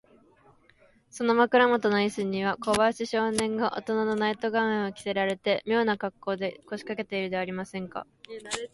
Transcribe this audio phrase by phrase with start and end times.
[1.11, 8.07] その枕もとのイスには、小林少年がおとなのナイト・ガウンを着せられて、みょうなかっこうで、こしかけているではありませんか。